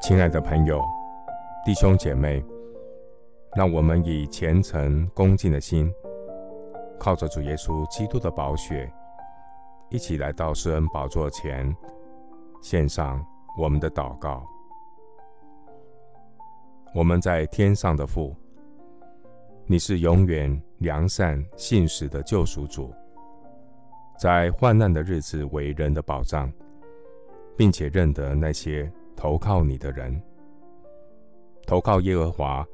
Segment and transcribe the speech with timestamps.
[0.00, 0.82] 亲爱的朋友、
[1.64, 2.44] 弟兄姐妹，
[3.54, 5.92] 让我们以虔诚恭敬的心，
[6.98, 8.92] 靠着主耶稣基督的宝血，
[9.90, 11.74] 一起来到施恩宝座前，
[12.60, 13.24] 献上
[13.56, 14.44] 我们的祷告。
[16.94, 18.34] 我们在天上的父，
[19.66, 22.92] 你是永远良善信实的救赎主，
[24.22, 26.48] 在患难的日子为人的保障，
[27.56, 28.88] 并且认得那些。
[29.16, 30.22] 投靠你的人，
[31.66, 32.64] 投靠耶和华，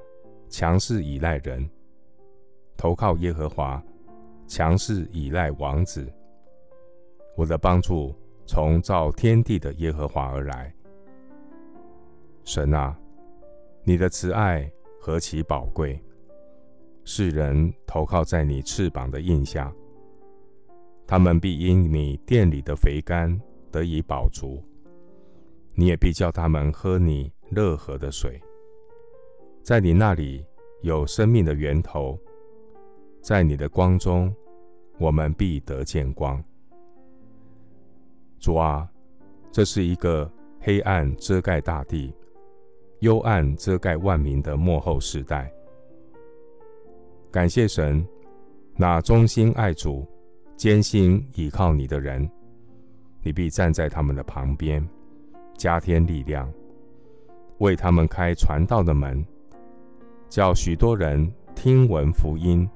[0.51, 1.67] 强势倚赖人；
[2.77, 3.83] 投靠耶和华，
[4.47, 6.07] 强势倚赖王子。
[7.35, 8.15] 我的帮助
[8.47, 10.71] 从造天地的耶和华而来。
[12.45, 12.95] 神啊，
[13.85, 14.71] 你的慈爱
[15.01, 15.99] 何其宝贵！
[17.05, 19.73] 世人投靠在你翅膀的荫下，
[21.11, 23.35] 他们必因你店里的肥甘
[23.73, 24.63] 得以饱足。
[25.75, 28.39] 你也必叫他们喝你乐河的水，
[29.63, 30.45] 在你那里
[30.83, 32.19] 有生命的源头，
[33.23, 34.31] 在你的光中，
[34.99, 36.45] 我们必得见光。
[38.39, 38.87] 主啊，
[39.51, 42.13] 这是一个黑暗遮盖大地、
[43.01, 45.51] 幽暗遮盖万民的幕后时代。
[47.31, 48.07] 感谢神，
[48.77, 50.07] 那忠心爱主、
[50.59, 52.29] 坚心倚靠你的人，
[53.23, 54.85] 你必站在他们的旁边。
[55.57, 56.53] 加添力量，
[57.59, 59.25] 为他们开传道的门，
[60.29, 62.69] 叫许多人听闻福音，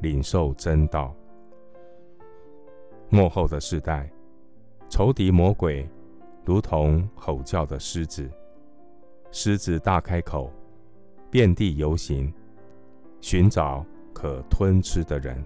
[0.00, 1.14] 领受真道。
[3.10, 4.10] 末后的世代，
[4.88, 5.88] 仇敌魔鬼
[6.44, 8.28] 如同吼叫的狮子，
[9.30, 10.52] 狮子大开口，
[11.30, 12.32] 遍地游行，
[13.20, 15.44] 寻找可吞吃的人。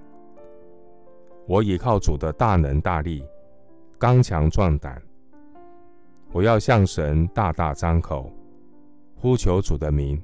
[1.47, 3.23] 我倚靠主的大能大力，
[3.99, 5.01] 刚强壮胆。
[6.33, 8.33] 我要向神大大张口，
[9.15, 10.21] 呼求主的名，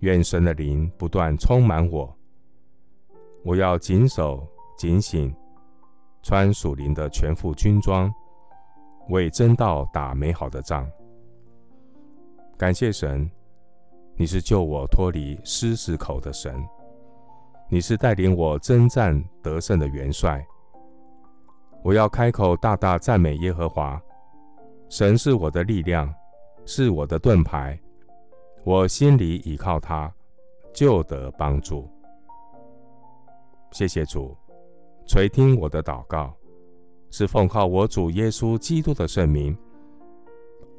[0.00, 2.12] 愿神的灵不断充满我。
[3.44, 4.46] 我要谨守
[4.76, 5.32] 警醒，
[6.22, 8.12] 穿属灵的全副军装，
[9.08, 10.90] 为真道打美好的仗。
[12.58, 13.30] 感谢神，
[14.16, 16.60] 你是救我脱离狮子口的神，
[17.68, 20.44] 你是带领我征战得胜的元帅。
[21.82, 24.00] 我要开口大大赞美耶和华。
[24.88, 26.12] 神是我的力量，
[26.64, 27.76] 是我的盾牌，
[28.64, 30.12] 我心里倚靠他，
[30.72, 31.90] 就得帮助。
[33.72, 34.36] 谢谢主，
[35.04, 36.32] 垂听我的祷告，
[37.10, 39.56] 是奉靠我主耶稣基督的圣名。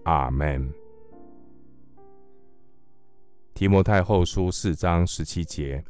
[0.04, 0.74] 阿门。
[3.54, 5.84] 提摩太后书四章十七节：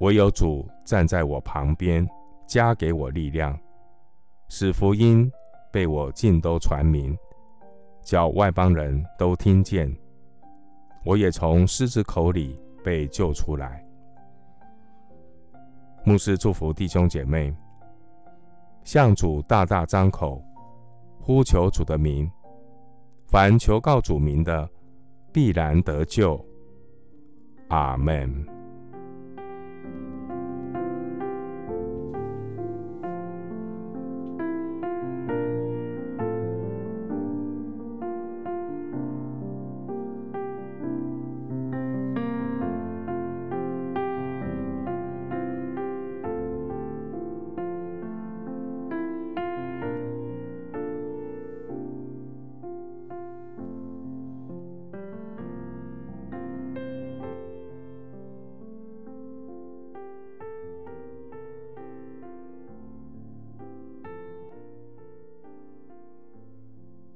[0.00, 2.06] 唯有主站在我旁边，
[2.46, 3.58] 加给我力量，
[4.48, 5.30] 使福音。
[5.72, 7.16] 被我尽都传明，
[8.02, 9.88] 叫外邦人都听见。
[11.04, 13.86] 我也从狮子口里被救出来。
[16.02, 17.54] 牧师祝福弟兄姐妹，
[18.82, 20.42] 向主大大张口，
[21.20, 22.28] 呼求主的名。
[23.28, 24.68] 凡求告主名的，
[25.32, 26.44] 必然得救。
[27.68, 28.59] 阿门。